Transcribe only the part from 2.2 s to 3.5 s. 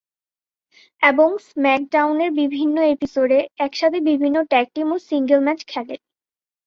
বিভিন্ন এপিসোডে